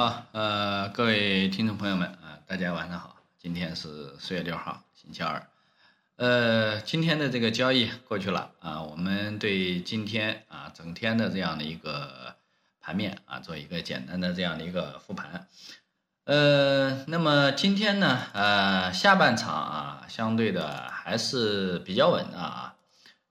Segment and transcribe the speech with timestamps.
[0.00, 3.16] 好，呃，各位听众朋友们啊，大家晚上好。
[3.36, 5.46] 今天是四月六号，星期二。
[6.16, 12.34] 呃，今天的这个交易过去了啊，我们对今天啊整天的这样的一个
[12.80, 15.46] 盘面啊做一个简单的这样的一个复盘。
[16.24, 22.74] 呃，那么今天呢，呃，下半场啊，相对的还是比较稳的啊。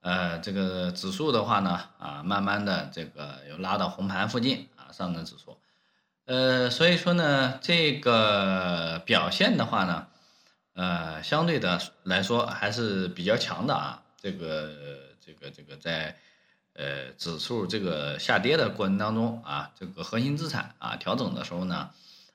[0.01, 5.58] 呃，这个指数的话呢，啊，慢慢的这个又拉到红盘附近啊，上证指数。
[6.29, 10.05] 呃，所以说呢，这个表现的话呢，
[10.75, 14.03] 呃，相对的来说还是比较强的啊。
[14.15, 14.69] 这个
[15.19, 16.19] 这个这个在
[16.73, 21.89] 呃指数这个下跌的过程当中啊，这个核心资产啊调整的时候呢，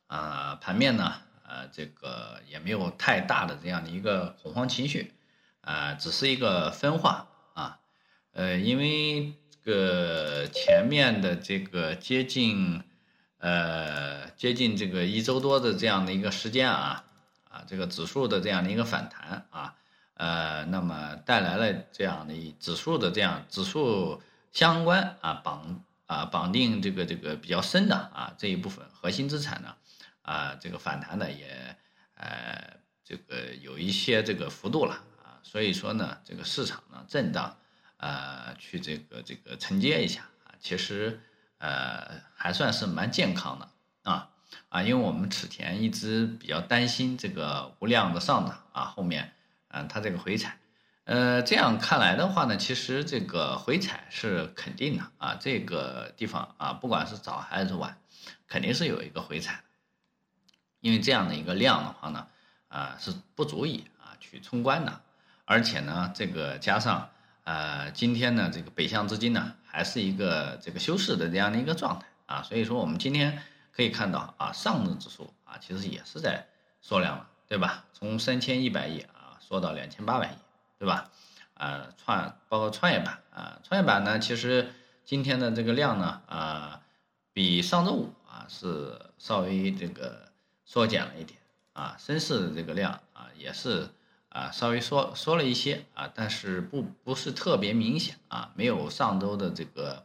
[0.08, 1.12] 啊盘面呢，
[1.46, 5.12] 呃这个也没有太大的这样的一个恐慌情绪
[5.60, 7.78] 啊，只是一个分化啊，
[8.32, 9.34] 呃，因为
[9.64, 12.82] 这个前面的这个接近。
[13.44, 17.04] 呃，接近这个一周多的这样的一个时间啊，
[17.50, 19.74] 啊，这个指数的这样的一个反弹啊，
[20.14, 29.74] 呃，那么带来了这样的一指数的这样指数相关啊绑啊绑定这个这个比较深的啊这一部分核心资产呢，
[30.22, 31.76] 啊，这个反弹呢也
[32.14, 37.54] 呃这个有一些这个幅度了啊，所以说呢，这个市场呢震荡
[37.98, 41.20] 啊去这个这个承接一下啊，其实。
[41.64, 43.70] 呃，还算是蛮健康的
[44.02, 44.28] 啊
[44.68, 49.32] 啊，因为我们此前一直比较担心这个无量的上涨啊，后面
[49.68, 50.58] 嗯它这个回踩，
[51.04, 57.96] 呃这样看来的话呢，其实这个回踩是肯定的啊，这个地方啊，不管是早还是晚，
[58.46, 59.62] 肯定是有一个回踩，
[60.80, 62.26] 因为这样的一个量的话呢，
[62.68, 65.00] 啊是不足以啊去冲关的，
[65.46, 67.08] 而且呢，这个加上。
[67.44, 76.46] 呃，今天呢，这个北向资金呢，还是一个这个休市的这样的一个状态啊，所以说我们今天可以看到啊，上证指数啊，其实也是在
[76.80, 77.84] 缩量了，对吧？
[77.92, 80.36] 从三千一百亿啊缩到两千八百亿，
[80.78, 81.10] 对吧？
[81.52, 84.72] 啊，创包括创业板啊，创业板呢，其实
[85.04, 86.80] 今天的这个量呢，啊，
[87.34, 90.32] 比上周五啊是稍微这个
[90.64, 91.38] 缩减了一点
[91.74, 93.90] 啊，深市的这个量啊也是。
[94.34, 100.04] 啊，稍微缩缩了一些啊，但是不不是特别明显啊，没有上周的这个，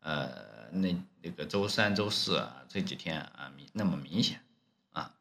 [0.00, 4.40] 呃，那那个周三、周四啊这几天啊明那么明显
[4.92, 5.14] 啊，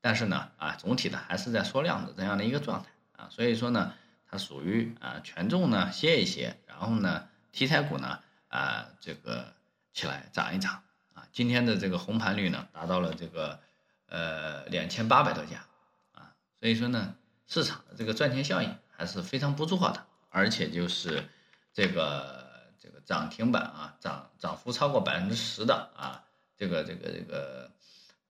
[0.00, 3.92] 但是呢啊，总体的还是在缩量的这样的一个状态啊，所以说呢，
[4.30, 9.52] 它属于啊权重呢歇一歇，然后呢题材股呢啊这个
[9.92, 10.80] 起来涨一涨
[11.14, 13.58] 啊，今天的这个红盘率呢达到了这个
[14.06, 15.64] 呃两千八百多家
[16.12, 16.30] 啊，
[16.60, 17.16] 所以说呢。
[17.52, 21.24] 市场的这个赚钱效应还是非常不错的，而且就是
[21.74, 26.22] 这个这个涨停板啊，涨涨幅超过百分之十的啊，
[26.56, 27.72] 这个这个这个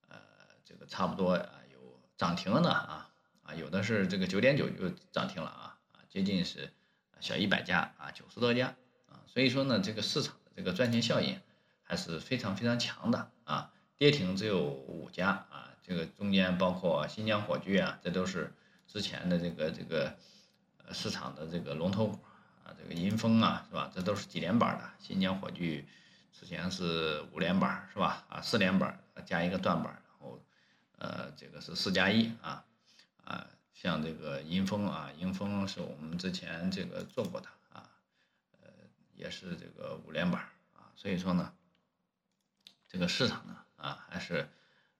[0.08, 0.16] 呃
[0.64, 3.10] 这个差不多啊有涨停了呢啊
[3.42, 6.72] 啊有的是这个九点九就涨停了啊啊接近是
[7.20, 8.74] 小一百家啊九十多家
[9.06, 11.38] 啊，所以说呢这个市场的这个赚钱效应
[11.82, 18.54] 还是非常非常强的啊，跌停只有五家啊，这个中间包括新疆火炬啊，这都是。
[18.92, 20.12] 之前的这个这个
[20.78, 22.18] 呃市场的这个龙头股
[22.64, 23.88] 啊，这个银丰啊，是吧？
[23.94, 24.90] 这都是几连板的。
[24.98, 25.86] 新疆火炬
[26.32, 28.26] 之前是五连板，是吧？
[28.28, 30.42] 啊，四连板加一个断板，然后
[30.98, 32.64] 呃，这个是四加一啊
[33.22, 37.88] 啊，像这个银丰啊，银丰是我们之前这个做过的啊，
[38.60, 38.68] 呃，
[39.14, 40.42] 也是这个五连板
[40.74, 41.54] 啊，所以说呢，
[42.88, 44.50] 这个市场呢啊，还是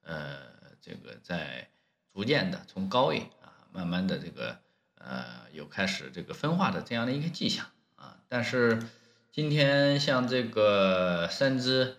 [0.03, 1.69] 呃这个在
[2.13, 3.29] 逐渐的从高位。
[3.73, 4.59] 慢慢的，这个
[4.99, 7.67] 呃，有开始这个分化的这样的一个迹象
[7.97, 8.17] 啊。
[8.29, 8.83] 但是
[9.33, 11.97] 今天像这个三只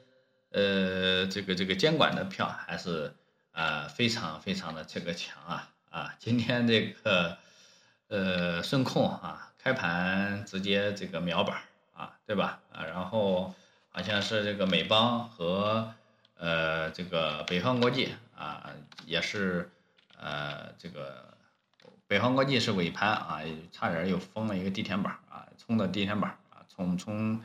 [0.51, 3.15] 呃，这个这个监管的票还是
[3.51, 6.13] 啊非常非常的这个强啊啊。
[6.19, 7.37] 今天这个
[8.07, 11.61] 呃，顺控啊，开盘直接这个秒板
[11.93, 12.59] 啊，对吧？
[12.71, 13.55] 啊，然后
[13.89, 15.93] 好像是这个美邦和
[16.37, 18.71] 呃这个北方国际啊，
[19.05, 19.71] 也是
[20.19, 21.31] 呃这个。
[22.11, 23.39] 北方国际是尾盘啊，
[23.71, 27.41] 差点又封了一个地天板啊，冲的地天板啊，从从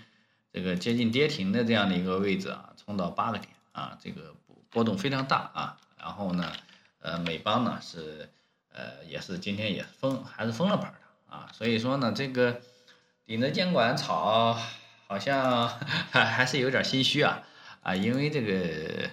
[0.52, 4.34] 这个接近跌停的这样的一个位置啊，冲到八个点啊，这个
[4.68, 5.78] 波动非常大啊。
[5.96, 6.52] 然后呢，
[6.98, 8.28] 呃，美邦呢是
[8.72, 12.60] 呃也是今天也封还是封了板的啊，所以说呢，这个
[13.24, 14.58] 顶着监管炒
[15.06, 15.68] 好像
[16.10, 17.40] 还还是有点心虚啊
[17.84, 19.10] 啊，因为这个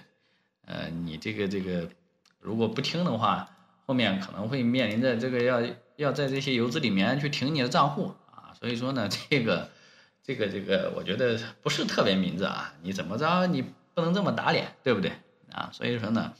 [0.66, 1.88] 呃你这个这个
[2.40, 3.50] 如果不听的话。
[3.86, 5.62] 后面可能会面临着这个要
[5.96, 9.70] 要在这些游资里面去停你的账户啊，所以说呢，这个
[10.22, 12.74] 这个这个，我觉得不是特别明智啊。
[12.82, 13.62] 你怎么着，你
[13.94, 15.12] 不能这么打脸，对不对
[15.52, 16.32] 啊，所以说呢，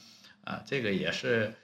[0.45, 1.55] 啊，这个也是，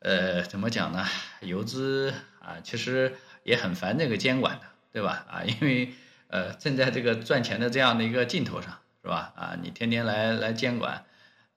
[0.00, 1.04] 呃，怎么讲呢？
[1.40, 5.26] 游资啊，其实也很烦这个监管的，对吧？
[5.28, 5.92] 啊，因为
[6.28, 9.32] 呃，正在这个赚钱的这样的一个劲头上，是吧？
[9.36, 11.04] 啊，你天天来来监管，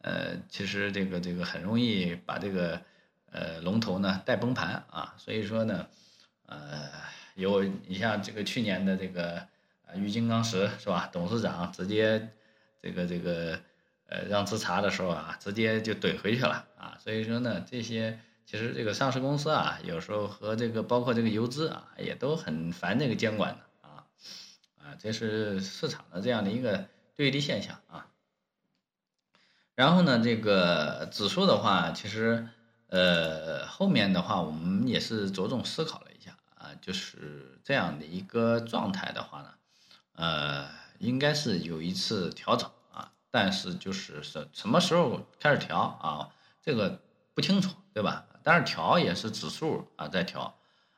[0.01, 2.81] 呃，其实这个这个很容易把这个
[3.31, 5.87] 呃龙头呢带崩盘啊，所以说呢，
[6.45, 6.89] 呃，
[7.35, 9.37] 有你像这个去年的这个
[9.85, 11.09] 啊玉金刚石是吧？
[11.11, 12.29] 董事长直接
[12.81, 13.59] 这个这个。
[14.11, 24.07] 呃，让自查的时候啊，直接就怼回去了啊，所以说呢，这些其实这个上市公司啊，有时候和这个包括这个游资啊，也都很烦这个监管的啊，
[24.79, 28.07] 啊，这是市场的这样的一个对立现象啊。
[29.75, 32.49] 然后呢，这个指数的话，其实
[32.89, 39.53] 呃后面的话，我们也是着重思考了一下啊，就是这样的一个状态的话呢，
[40.13, 40.69] 呃，
[40.99, 43.11] 应该是有一次调整啊。
[43.31, 46.29] 但是就是什什么时候开始调啊？
[46.61, 46.99] 这个
[47.33, 48.25] 不清楚，对吧？
[48.43, 50.55] 但是调也是指数啊在调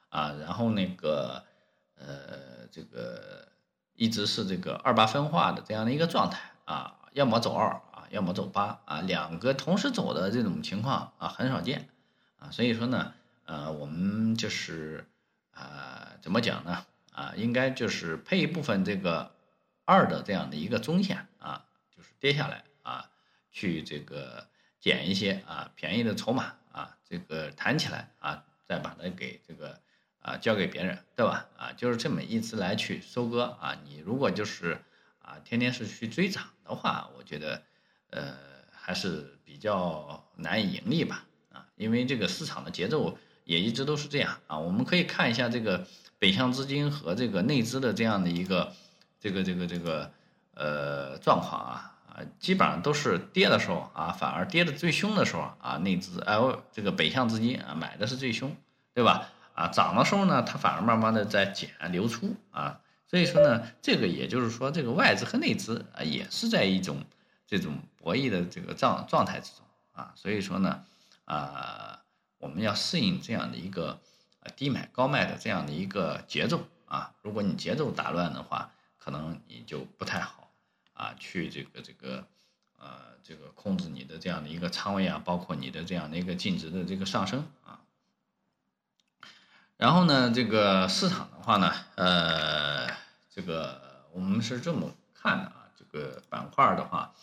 [0.09, 1.43] 啊，然后那个
[1.95, 3.47] 呃这个
[3.95, 11.89] 一直是这个二八分化的这样的一个状态啊，要么走二，要么走八啊，两个同时走的这种情况啊很少见
[12.37, 13.13] 啊，所以说呢，
[13.45, 15.07] 呃我们就是
[15.51, 16.85] 啊怎么讲呢？
[17.13, 19.31] 啊应该就是配一部分这个
[19.85, 21.65] 二的这样的一个中线啊。
[21.95, 23.09] 就是跌下来啊，
[23.51, 24.47] 去这个
[24.79, 29.79] 捡一些啊便宜的筹码啊，这个弹起来啊，再把它给这个
[30.21, 31.47] 啊交给别人，对吧？
[31.57, 33.77] 啊，就是这么一直来去收割啊。
[33.83, 34.81] 你如果就是
[35.21, 37.61] 啊天天是去追涨的话，我觉得
[38.11, 38.33] 呃
[38.71, 44.57] 还是比较难以盈利吧啊，因为这个市场的节奏也一直都是这样啊。
[44.57, 45.85] 我们可以看一下这个
[46.19, 48.71] 北向资金和这个内资的这样的一个
[49.19, 50.11] 这个这个这个
[50.53, 51.87] 呃状况啊。
[52.11, 56.37] 啊，基本上都是跌的时候啊，反而跌的最凶的时候啊，内资哎，
[56.73, 58.53] 这个北向资金啊买的是最凶，
[58.93, 59.29] 对吧？
[59.53, 66.97] 啊，涨的时候呢，它反而慢慢的在减流出啊，所以说呢，这个也就是说，这个外资和内资啊也是在一种
[67.51, 70.85] 这种博弈的这个状状态之中啊，所以说呢，
[71.25, 71.99] 啊，
[72.37, 73.99] 我们要适应这样的一个
[74.55, 80.49] 低买高卖的这样的一个节奏啊，如果你节奏打乱的话，可能你就不太好。
[80.93, 82.27] 啊，去这个这个，
[82.77, 87.81] 呃，这个控制你的这样的一个仓位啊，包括你的这样的一个净值的这个上升啊。
[89.77, 92.87] 然后呢，这个市场的话呢，呃，
[93.31, 97.15] 这个我们是这么看的啊，这个板块的话，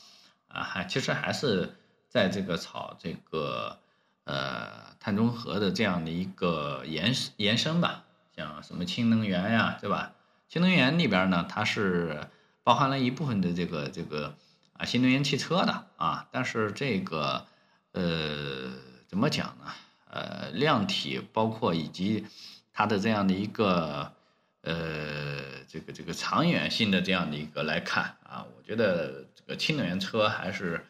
[0.49, 1.77] 啊，还其实还是
[2.09, 3.79] 在这个炒这个
[4.25, 8.05] 呃碳中和的这样的一个延延伸吧，
[8.37, 10.12] 像什么氢能源呀，对吧？
[10.49, 12.29] 氢能源里边呢，它是。
[12.65, 14.35] 包含了一部分的这个这个
[14.75, 17.47] 啊新能源汽车的啊，但是这个
[17.93, 18.71] 呃
[19.06, 19.73] 怎么讲呢？
[20.11, 22.27] 呃量体包括以及
[22.75, 24.12] 它的这样的一个
[24.61, 25.38] 呃
[25.69, 30.85] 这个这个长远性的这样的一个来看啊，我觉得这个氢能源车还是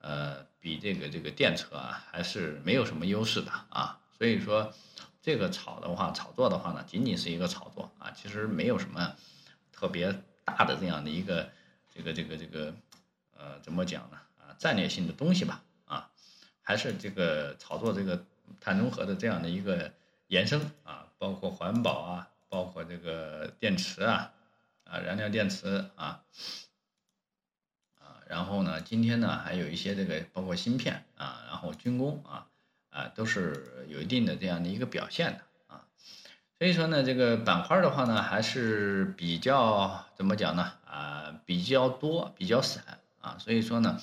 [0.00, 4.72] 呃比这个这个电车啊还是没有什么优势的啊，所以说
[5.20, 9.14] 这个炒的话炒作的话呢，仅仅是一个炒作啊，其实没有什么
[9.72, 10.22] 特别。
[10.42, 11.48] 大的这样的一个
[11.94, 12.74] 这个这个这个
[13.38, 16.10] 呃怎么讲呢啊战略性的东西吧啊
[16.60, 18.24] 还是这个炒作这个
[18.60, 19.92] 碳中和的这样的一个
[20.26, 24.32] 延伸啊包括环保啊包括这个电池啊
[24.84, 26.20] 啊燃料电池啊
[27.98, 32.46] 啊然后呢今天呢还有一些这个包括芯片啊然后军工啊
[32.90, 35.40] 啊都是有一定的这样的一个表现的
[35.74, 35.86] 啊。
[36.58, 40.74] 所以说呢，这个板块的话呢，还是比较怎么讲呢？
[40.84, 42.84] 啊，比较多，比较散
[43.18, 43.38] 啊。
[43.38, 43.98] 所以说呢，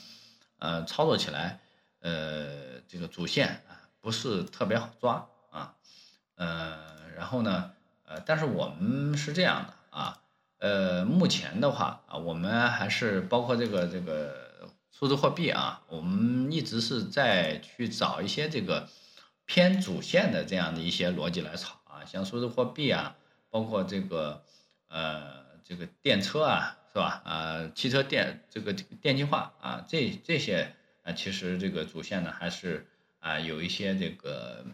[0.58, 1.60] 呃，操作起来，
[2.00, 5.75] 呃，这个主线啊，不是特别好抓啊。
[6.34, 7.74] 呃，然后呢，
[8.08, 10.18] 呃，但是我们是这样的啊，
[10.60, 18.88] 呃，目前的话啊，我们还是包括这个这个数字货币啊，我们一直是在去找一些这个
[19.46, 22.06] 偏主线的这样的一些逻辑来炒啊。
[22.06, 23.18] 像数字货币啊，
[23.50, 24.44] 包括这个
[24.88, 27.22] 呃这个电车啊，是吧？
[27.26, 30.74] 啊，汽车电这个电气化啊，这这些
[31.04, 32.88] 啊，其实这个主线呢还是
[33.20, 34.66] 啊有一些这个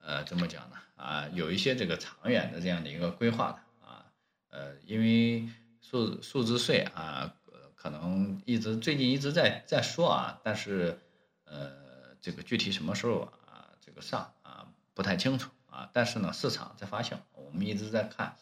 [0.00, 0.76] 呃怎么讲呢？
[0.96, 4.06] 啊，有一些这个长远的这样的一个规划的啊，
[4.50, 5.48] 呃，因为
[5.80, 7.34] 数数字税啊，
[7.74, 10.98] 可能一直最近一直在在说啊，但是
[11.44, 15.50] 呃这个具体什么时候啊这个上啊不太清楚。
[15.70, 18.34] 啊，但是呢，市场在发酵，我们一直在看，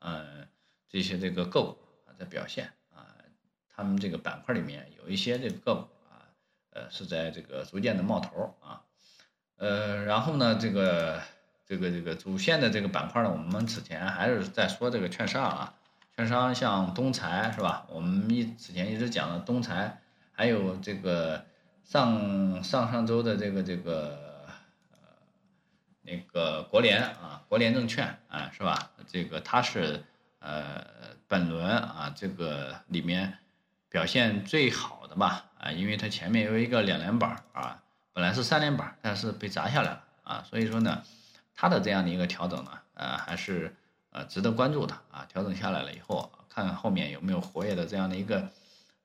[0.00, 0.48] 嗯，
[0.88, 3.14] 这些这个个股啊在表现啊，
[3.68, 6.26] 他们这个板块里面有一些这个个股啊，
[6.70, 8.82] 呃是在这个逐渐的冒头啊，
[9.62, 11.22] 呃，然后呢，这个
[11.64, 15.74] 这个这个主线的这个板块呢，我们此前还是在说这个券商啊，
[16.16, 17.86] 券商像东财是吧？
[17.88, 20.00] 我们一此前一直讲的东财，
[20.32, 21.44] 还有这个
[21.84, 24.48] 上上上周的这个这个
[24.90, 24.98] 呃
[26.02, 28.90] 那个国联啊，国联证券啊是吧？
[29.06, 30.02] 这个它是
[30.40, 30.84] 呃
[31.28, 33.38] 本轮啊这个里面
[33.88, 37.80] 表现最好的吧啊，因为它前面有一个两连板啊，
[38.12, 41.02] 本来是三连板，但是被砸下来了啊，所以说呢，
[41.54, 43.74] 它的这样的一个调整呢，呃还是
[44.10, 48.50] 呃值得关注的啊，调整下来了以后，看看后面有没有活跃的这样的一个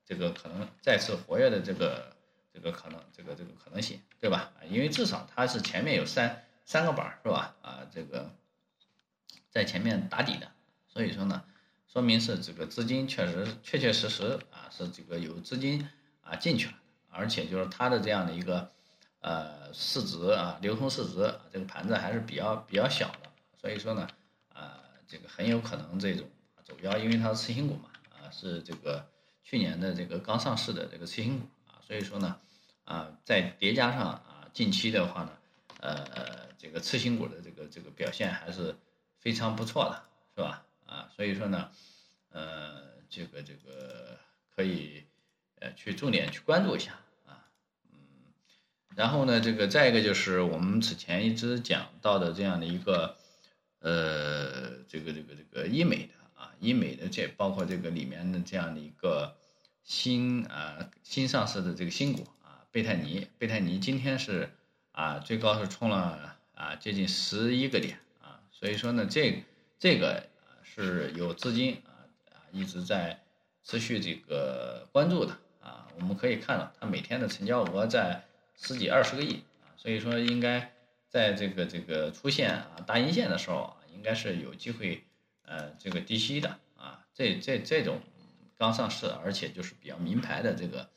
[0.04, 2.14] 这个可能再次活跃的这个
[2.52, 4.50] 这个可能这个这个可能性，对吧？
[4.68, 7.54] 因为至少它是前面有三三个板是吧？
[7.62, 8.30] 啊，这个
[9.50, 10.50] 在前面打底的，
[10.86, 11.42] 所以说呢，
[11.90, 15.88] 说明是这个资金确实确确实实啊是这个有资金
[16.22, 16.74] 啊进去了，
[17.08, 18.70] 而且就是它的这样的一个
[19.20, 24.08] 呃市值啊流通市值这个盘子还是比较比较小的，所以说呢，
[24.52, 26.28] 啊这个很有可能这种
[26.64, 29.06] 走标，因为它是次新股嘛，啊是这个
[29.42, 32.38] 去年的这个刚上市的这个次新股啊，所以说呢，
[32.84, 35.32] 啊再叠加上啊近期的话呢，
[35.80, 38.76] 呃这个次新股的这个这个表现还是。
[39.20, 40.04] 非常不错的，
[40.36, 40.64] 是吧？
[40.86, 41.68] 啊，所以说呢，
[42.30, 44.16] 呃，这个这个
[44.54, 45.04] 可以
[45.58, 47.00] 呃去重点去关注一下，
[48.98, 53.14] 然后呢，这个再一个就是我们此前一直讲到的这样的一个
[53.78, 59.36] 呃，这个这个这个医美的啊，医美的这包括这个里面的这样的一个
[59.84, 64.50] 新啊新上市的这个新股啊，贝泰尼，贝泰尼今天是
[64.90, 68.40] 啊最高是冲了啊接近十一个点啊。
[68.50, 69.44] 所以说呢，这
[69.78, 70.24] 这个
[70.64, 72.02] 是有资金啊
[72.32, 73.22] 啊一直在
[73.62, 78.24] 持续这个关注的啊，我们可以看到它每天的成交额在
[78.60, 80.74] 十几二十个亿啊，所以说应该
[81.08, 85.04] 在这个这个出现啊大阴线的时候啊，应该是有机会
[85.42, 88.00] 呃这个低吸的啊，这这这种
[88.56, 90.90] 刚上市而且就是比较名牌的这个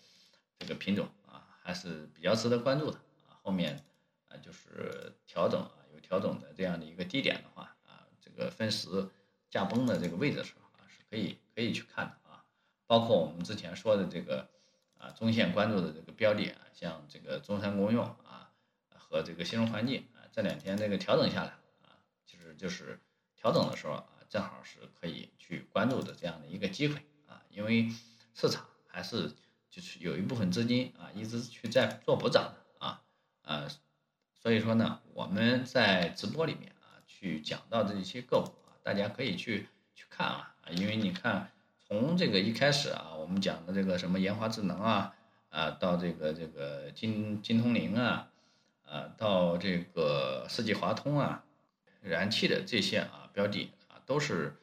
[0.60, 2.98] 这个品种啊，还是比较值得关注的
[3.30, 3.86] 啊，后面
[4.28, 6.02] 啊就是调整啊有。
[6.02, 9.08] 调整的这样的一个低点的话啊，这个分时
[9.50, 12.44] 价崩的这个位置的时候啊，是可以可以去看的啊。
[12.86, 14.50] 包括我们之前说的这个
[15.02, 18.52] 啊中线关注的这个标的啊，像这个中山公用啊
[18.96, 21.50] 和这个新荣环境啊，这两天这个调整下来
[21.82, 23.00] 啊，其实就是
[23.36, 27.90] 调整的时候啊，正好是可以去关注的这样的一个机会啊，因为
[28.36, 29.34] 市场还是
[29.70, 33.02] 就是有一部分资金啊一直去在做补涨的啊
[33.42, 33.68] 呃。
[34.34, 41.52] 所以说呢，我们在直播里面啊，去讲到这些个股啊，大家可以去去看啊，因为你看
[41.92, 45.14] 从这个一开始啊，我们讲的这个什么研华智能啊，
[45.50, 48.30] 啊，到这个这个金金通灵啊，
[48.88, 51.44] 啊，到这个世纪华通啊，
[52.02, 54.56] 燃气的这些啊标的啊，都是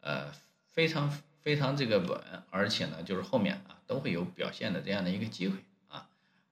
[0.00, 0.32] 呃
[0.72, 1.08] 非常
[1.40, 2.20] 非常这个稳，
[2.50, 6.08] 而且呢，就是后面啊都会有表现的这样的一个机会啊，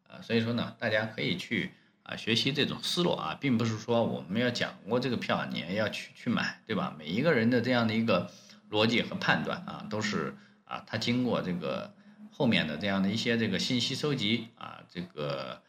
[0.07, 1.73] 啊，所以说呢，大家可以去。
[2.03, 6.93] 啊，学习这种思路啊，并不是说我们要讲过这个票，你也要去去买，对吧？
[6.99, 8.29] 每一个人的这样的一个
[8.71, 10.35] 逻辑和判断啊，都是
[10.65, 11.93] 啊，他经过这个
[12.31, 15.61] 后面的这样的一些这个信息收集啊，这个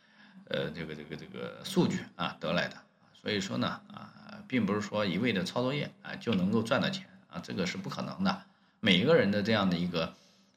[0.45, 2.77] 呃，这个这个这个数据啊得来的。
[3.13, 8.43] 所以说呢啊，并不是说一味的抄作业啊就能够赚到钱啊，这个是不可能的。
[8.79, 10.13] 每个人的这样的一个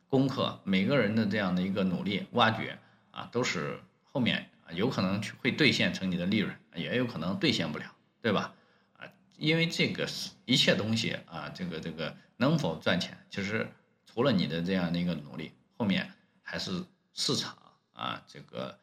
[0.08, 2.78] 功课，每个人的这样的一个努力挖掘
[3.10, 4.50] 啊，都是后面。
[4.66, 7.84] 啊，有可能会兑现成你的利润，也有可能兑现不了，
[8.22, 8.54] 对吧？
[8.96, 9.04] 啊，
[9.36, 13.68] 因为这个是一切东西啊，这个这个能否赚钱，其实
[14.06, 16.12] 除了你的这样的一个努力，后面
[16.42, 17.56] 还是市场
[17.92, 18.78] 啊，这个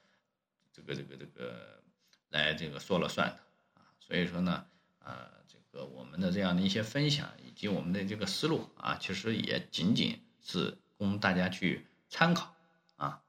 [0.71, 1.81] 这个这个这个
[2.29, 3.37] 来这个说了算的
[3.73, 3.83] 啊。
[3.99, 4.65] 所以说呢，
[4.99, 12.55] 啊，这个我们的这样的一些分享以及我们的这个思路啊，其实也仅仅是供大家去参考
[12.95, 13.21] 啊。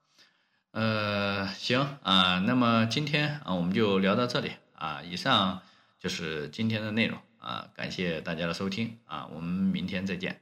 [0.71, 5.02] 呃，行啊，那么今天啊，我们就聊到这里啊。
[5.02, 5.62] 以上
[5.99, 10.41] 就是今天的内容啊，感谢大家的收听啊，我们明天再见。